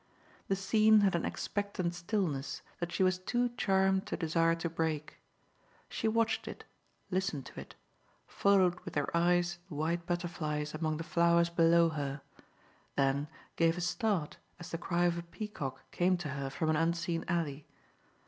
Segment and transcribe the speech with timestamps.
[0.47, 5.19] The scene had an expectant stillness that she was too charmed to desire to break;
[5.89, 6.63] she watched it,
[7.11, 7.75] listened to it,
[8.25, 12.21] followed with her eyes the white butterflies among the flowers below her,
[12.95, 13.27] then
[13.57, 17.23] gave a start as the cry of a peacock came to her from an unseen
[17.27, 17.67] alley.